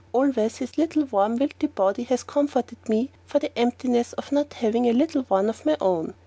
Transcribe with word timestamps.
Always 0.13 0.57
his 0.57 0.79
little, 0.79 1.03
warm, 1.05 1.37
wilty 1.37 1.67
body 1.75 2.01
has 2.05 2.23
comforted 2.23 2.89
me 2.89 3.11
for 3.27 3.37
the 3.37 3.55
emptiness 3.55 4.13
of 4.13 4.31
not 4.31 4.53
having 4.53 4.87
a 4.89 4.93
little 4.93 5.21
one 5.29 5.47
of 5.47 5.63
my 5.63 5.77
own. 5.79 6.15